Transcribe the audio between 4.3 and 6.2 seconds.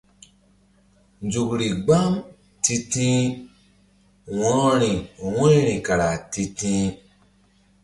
wo̧rori wu̧yri kara